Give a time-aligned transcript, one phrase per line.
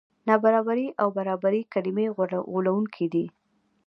[0.27, 2.05] نابرابري او برابري کلمې
[2.49, 3.25] غولوونکې دي.